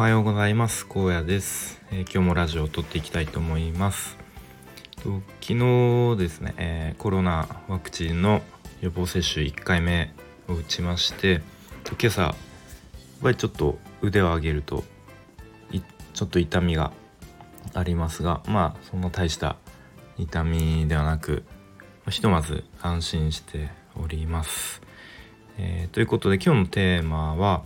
[0.00, 0.86] はようございます。
[0.86, 4.16] 高野です、えー、今日もラジオを撮っていきたいと思います。
[5.02, 8.40] と昨日ですね、えー、コロナワクチンの
[8.80, 10.14] 予防接種1回目
[10.48, 11.42] を打ちまして
[11.84, 12.34] と今朝やっ
[13.22, 14.84] ぱりちょっと腕を上げると
[16.14, 16.92] ちょっと痛みが
[17.74, 19.56] ありますがまあそんな大した
[20.16, 21.44] 痛みではなく
[22.08, 23.68] ひとまず安心して
[24.02, 24.80] おります。
[25.58, 27.64] えー、ということで今日のテーマは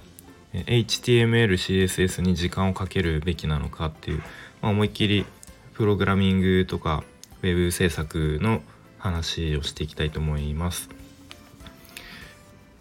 [0.55, 4.19] HTML、CSS に時間をかけるべきなのかっていう、
[4.63, 5.27] まあ、思いっきり
[5.75, 7.03] プログラミングとか
[7.43, 8.63] web 制作の
[8.99, 10.89] 話をしていきたいと思います。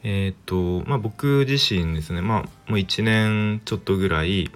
[0.04, 4.52] えっ、とまあ僕自身ですねまあもう1年ちょっとぐらい、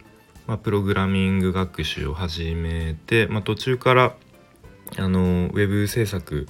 [0.45, 4.15] まあ、プログラミング学習を始めて、まあ、途中から
[4.97, 6.47] あのウェブ制作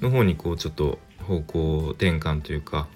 [0.00, 2.88] の方にこうちょっと方向転換というか、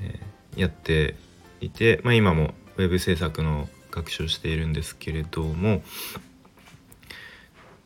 [0.00, 1.16] えー、やって
[1.62, 5.82] いて、まあ、今もウェブ制作の学習をしているんですけれども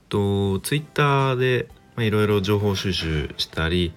[0.09, 1.69] とツイッターで
[1.99, 3.93] いろいろ情報収集したり、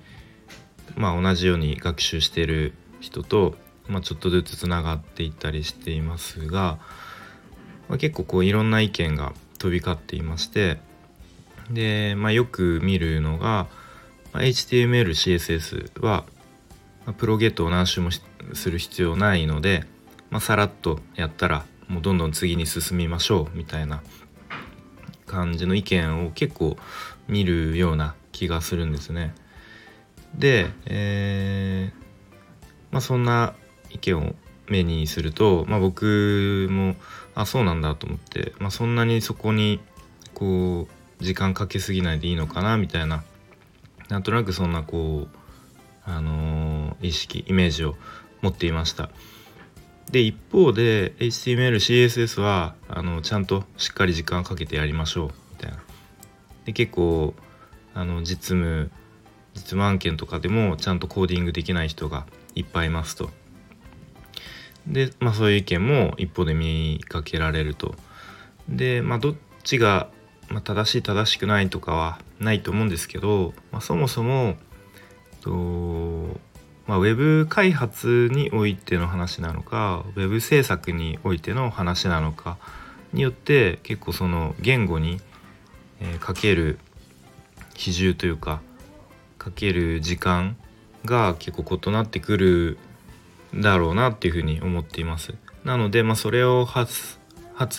[0.95, 3.55] まあ、同じように学習している人と、
[3.87, 6.79] まあ、ちょっとずつつながっていったりしていますが、
[7.87, 10.79] まあ、結構こういろんな意見が飛び交っていまして
[11.69, 13.67] で、まあ、よく見るのが、
[14.33, 16.25] まあ、HTML、CSS は、
[17.17, 18.09] プロゲットを何周も
[18.53, 19.85] する必要ないので、
[20.29, 24.01] まあ、さらっとやったらもうどんどん次に進みましょうみたいな
[25.25, 26.77] 感じの意見を結構
[27.27, 29.33] 見るような気がするんですね。
[30.35, 32.03] で、えー、
[32.91, 33.53] まあ、そんな
[33.89, 34.35] 意見を
[34.67, 36.95] 目にすると、まあ、僕も
[37.33, 39.79] あそうなんだと思って、まあ、そんなにそこに
[40.33, 40.87] こ
[41.19, 43.23] う時間かけすぎないでいいのかなみたいな
[44.09, 45.38] なんとなくそんなこう
[46.05, 47.95] あのー、意識イメージを
[48.41, 49.09] 持っていました。
[50.11, 55.77] で一方で HTML、CSS はあのちゃんとしっかり時間をかけてやりましょうみたいな。
[56.65, 57.35] で結構
[57.93, 58.91] あの実務
[59.53, 63.29] 実務案件とかでもちゃんとコーディングできない人がいっぱいいますと。
[64.87, 67.95] で、まあ、そういう意見も一方で見かけられると。
[68.67, 70.09] でまあどっちが、
[70.49, 74.55] まあ、正しい正しくないとかはないと思うんですけど、まあ、そもそも
[75.41, 76.39] と
[76.89, 82.57] まあ、ウェブ開発においての話なのかウェブ制作においての話なのか
[83.13, 85.21] によって結構その言語に、
[86.19, 86.79] かける
[87.75, 88.61] 比重というか
[89.37, 90.55] かける時間
[91.05, 92.77] が結構異なってくる
[93.53, 95.35] だろうなっていうふうに思っています。
[95.63, 97.17] なので、まあ、それを発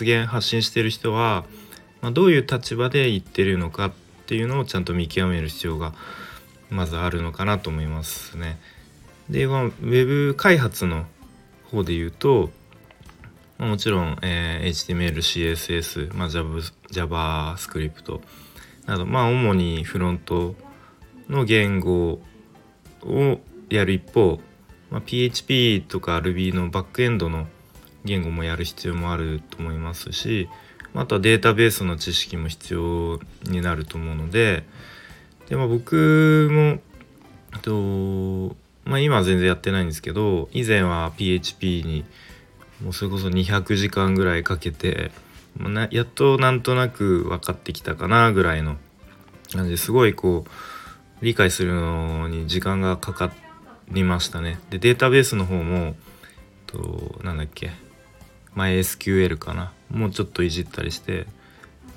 [0.03, 1.43] 言発信してる人は、
[2.13, 3.91] どういう立場で言ってるのかっ
[4.25, 5.93] ていうのをちゃんと見極める必要が
[6.71, 8.57] まずあるのかなと思いますね。
[9.29, 11.05] で、まあ、ウェブ開発の
[11.69, 12.49] 方で言うと、
[13.57, 18.19] まあ、もちろん、えー、HTML、CSS、まあ、JavaScript
[18.87, 20.55] など、まあ、主にフロント
[21.29, 22.21] の言語
[23.03, 23.39] を
[23.69, 24.39] やる一方、
[24.89, 27.47] まあ、PHP とか Ruby のバックエンドの
[28.03, 30.49] 言語もやる必要もあると思いますし
[30.93, 34.63] あとはデータベースの知識も必要になると思うので
[35.51, 36.79] で、まあ、僕も
[37.53, 42.05] えっとまあ今は全然やってないんですけど以前は PHP に
[42.81, 45.11] もうそれこそ200時間ぐらいかけて、
[45.57, 48.77] まあ、やっとなんとなく分かってきたかなぐらいの
[49.51, 53.33] 感じですごいこう理解するのに時間がかか
[53.89, 54.57] りましたね。
[54.69, 55.95] でデータベースの方も
[56.65, 57.71] となんだっけ
[58.55, 61.27] MySQL かなもうちょっといじったりして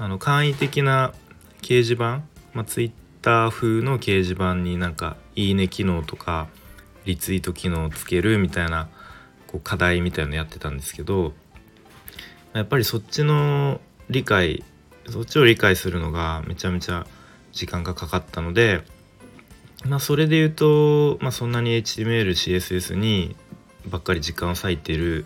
[0.00, 1.14] あの簡易的な
[1.62, 2.22] 掲示板、
[2.52, 6.48] まあ、Twitter ター風の掲示板になんかいいね機能とか
[7.06, 8.90] リツイート機能をつけるみたいな
[9.46, 11.32] こう課題みたいのやってたんですけど
[12.52, 13.80] やっぱりそっちの
[14.10, 14.62] 理解
[15.08, 17.06] そっちを理解するのがめちゃめちゃ
[17.52, 18.82] 時間がかかったので
[19.86, 23.36] まあそれで言うと、まあ、そんなに HTML、CSS に
[23.88, 25.24] ばっかり時間を割いてる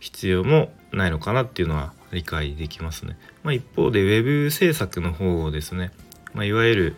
[0.00, 3.18] 必要もないのかなっていうのは理解できますね。
[3.42, 5.92] まあ、一方で Web 制作の方をですね、
[6.32, 6.96] まあ、いわゆる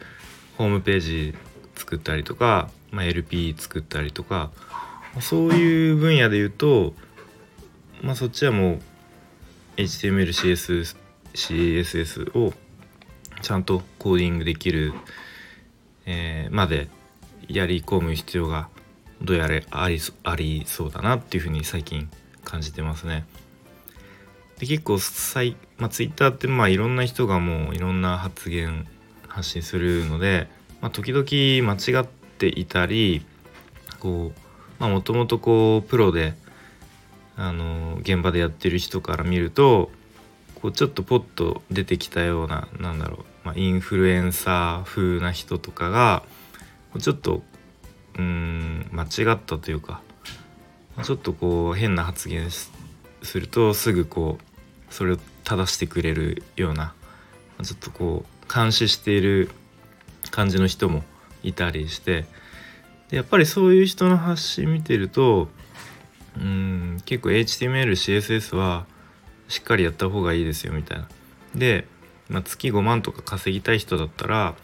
[0.60, 1.34] ホームページ
[1.74, 4.50] 作ったりとかまあ、LP 作ったりとか
[5.20, 6.94] そういう分野で言うと、
[8.02, 8.80] まあ、そっちはもう
[9.76, 10.96] HTML、CSS,
[11.34, 12.52] CSS を
[13.42, 14.92] ちゃんとコーディングできる、
[16.06, 16.88] えー、まで
[17.48, 18.68] やり込む必要が
[19.22, 22.08] どうやらありありそうだなっていうふうに最近
[22.44, 23.24] 感じてますね。
[24.58, 28.86] で結構さい、まあ、Twitter ってまあいろんな人がもういろんな発言
[29.30, 30.48] 発信するので、
[30.82, 31.24] まあ、時々
[31.66, 33.24] 間違っていたり
[33.98, 34.32] こ
[34.78, 36.34] うもともとこうプロで
[37.36, 39.90] あの現場でやってる人から見ると
[40.60, 46.22] こうちょっとポッと出てきたようななんだろう、まあ、インフルエンサー風な人とかが
[46.98, 47.42] ちょっと
[48.18, 50.02] うん間違ったというか
[51.02, 52.70] ちょっとこう変な発言す
[53.34, 56.94] るとすぐこうそれを正してくれるような
[57.62, 59.50] ちょっとこう監視している
[60.30, 61.02] 感じの人も
[61.42, 62.26] いたりして
[63.10, 65.48] でやっぱりそういう人の発信見てると
[66.36, 68.86] うん結構 HTML、CSS は
[69.48, 71.08] しっかりやった方がいいですよみたいな。
[71.54, 71.86] で、
[72.28, 74.54] まあ、月5万とか稼ぎたい人だったら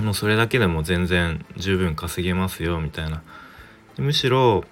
[0.00, 3.22] もうそれだけでも全然十分稼げますよみたいな。
[3.98, 4.64] むしろ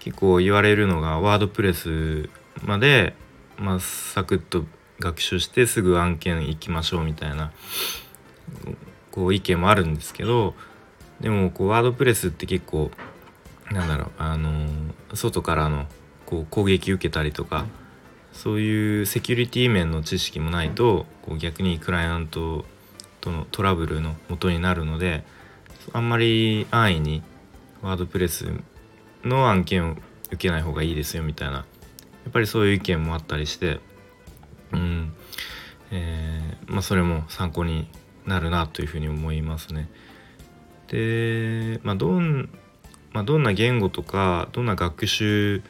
[0.00, 2.28] 結構言われるのがワードプレス
[2.62, 3.14] まで、
[3.58, 4.64] まあ、サクッと
[5.00, 7.52] 学習してすぐ案件行きましょうみたいな
[9.10, 10.54] こう意見もあるんですけど
[11.20, 12.90] でもこうワードプレスって結構
[13.70, 14.68] なんだろうあの
[15.14, 15.86] 外からの
[16.26, 17.66] こう攻撃受けたりとか
[18.32, 22.64] そういうセキュリティ面の知識もないとこう逆にクライアント
[23.20, 25.24] とのトラブルの元になるので
[25.92, 27.22] あんまり安易に
[27.82, 28.46] ワードプレス
[29.22, 31.64] の案件を受けない方がいいですよみたいなや
[32.28, 33.80] っぱりそういう意見もあったりして
[34.74, 35.12] うん
[35.90, 37.88] えー、まあそれも参考に
[38.26, 39.88] なるなというふうに思いますね。
[40.88, 42.48] で、まあ、どん
[43.14, 45.62] まあ、どんな言語とかどんな学習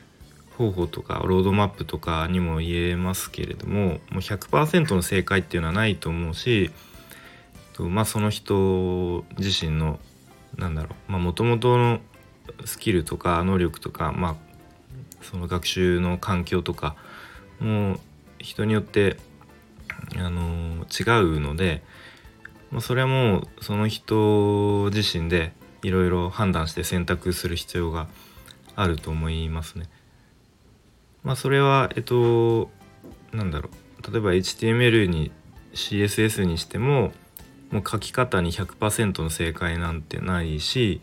[0.56, 6.70] 方法とかロードマップとかにも言えますけれどももう100%の正解っていうのはないと思うし
[7.78, 10.00] まあその人自身の
[10.56, 12.00] なんだろうもともとの
[12.64, 14.36] スキルとか能力とかまあ
[15.20, 16.96] その学習の環境とか
[17.60, 17.98] も
[18.44, 19.16] 人によって
[20.16, 21.82] あの違うので
[22.74, 25.52] まあ、それはもうその人自身で
[25.84, 28.08] いろいろ判断して選択する必要が
[28.74, 29.88] あると思いますね。
[31.22, 32.70] まあそれはえっと
[33.32, 33.70] なんだろ
[34.04, 35.30] う例えば HTML に
[35.72, 37.12] CSS にしても
[37.70, 41.00] もう書き方に100%の正解なんてないし、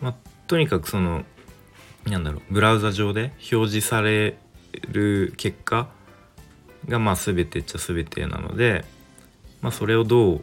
[0.00, 0.14] まあ、
[0.46, 1.24] とにかくその
[2.06, 4.38] なんだろうブラウザ上で表示され
[4.88, 5.88] る結果
[6.88, 8.84] がまあ全てっちゃ全てなので、
[9.60, 10.40] まあ、それをどう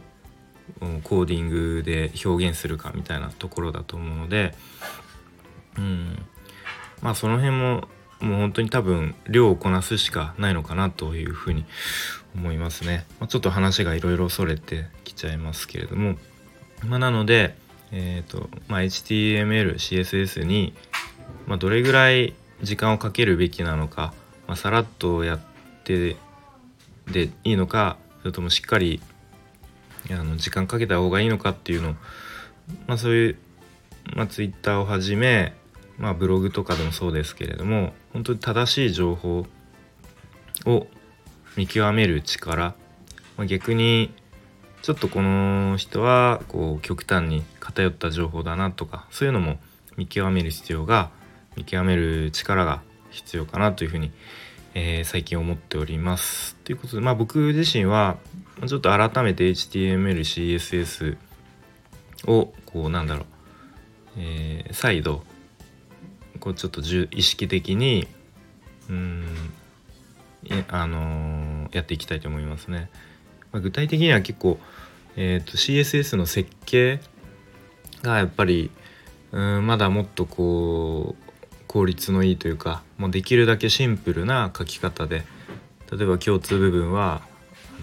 [1.02, 4.54] コーディングで表現するかみたいなところだと思うので、
[5.76, 6.26] うん、
[7.00, 7.88] まあその辺も
[8.20, 11.64] もう本当に多分量をこなすしかないのかなというふうに
[12.34, 13.06] 思いますね。
[13.20, 16.16] まあ、ちょっと話がいろいろそれてきちゃいますけれども、
[16.84, 17.56] まあ、なので、
[17.92, 20.74] えーとまあ、HTML、CSS に、
[21.46, 24.12] まあ、どれぐらい時間をかけるべきなのか、
[24.46, 25.40] まあ、さらっとやっ
[25.84, 26.16] て
[27.12, 29.00] でいいのかそれともしっかり
[30.10, 31.92] あの時間かけた方がいいのかっていうのを、
[32.86, 33.36] まあ、そういう、
[34.14, 35.54] まあ、Twitter をはじめ、
[35.98, 39.46] まあ、ブログとかでもそうですけれども本当に正しい情報
[40.66, 40.86] を
[41.56, 42.74] 見極める力、
[43.36, 44.12] まあ、逆に
[44.82, 49.58] ちょっとこの人はこう極端に偏った情報だなとかそういうのも
[49.96, 51.10] 見極める必要が
[51.56, 54.12] 見極める力が必要かなというふうに、
[54.74, 56.56] えー、最近思っております。
[56.64, 58.18] ということでまあ僕自身は
[58.66, 61.16] ちょっと改めて HTML、CSS
[62.26, 63.24] をこうなんだろう、
[64.18, 65.22] えー、再度
[66.40, 68.08] こうちょっと意識的に
[68.88, 69.24] うん
[70.68, 72.90] あのー、やっていきたいと思いますね。
[73.52, 74.58] まあ、具体的には結構、
[75.16, 77.00] えーと、CSS の設計
[78.02, 78.70] がやっぱり
[79.32, 81.27] うんまだもっとこう
[81.68, 85.22] 効率のいいというかもうできるだけシンプルな書き方で
[85.92, 87.22] 例えば共通部分は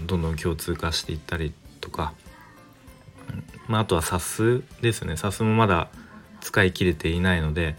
[0.05, 2.13] どんどん共通化していったりとか、
[3.67, 5.13] まあ、あとは SAS ですね。
[5.13, 5.87] SAS もまだ
[6.41, 7.75] 使い切れていないので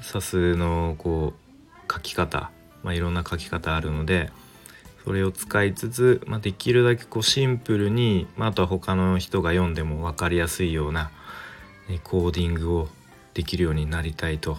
[0.00, 2.50] SAS のこう書き方、
[2.82, 4.30] まあ、いろんな書き方あるので
[5.04, 11.10] それを使いつつ、まあ、できるだけこうシンプルに、まあ、あとは他の人が読んでも分かりやすいような
[12.04, 12.88] コーディングを
[13.34, 14.56] できるようになりたいと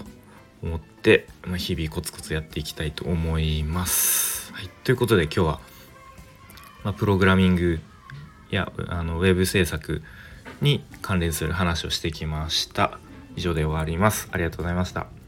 [0.63, 4.51] 思って、まあ、日々コツコツやっていきたいと思います。
[4.53, 5.59] はい、ということで今日は
[6.83, 7.79] まあ、プログラミング
[8.49, 10.03] やあのウェブ制作
[10.61, 12.99] に関連する話をしてきました。
[13.35, 14.27] 以上で終わります。
[14.31, 15.22] ありがとうございました。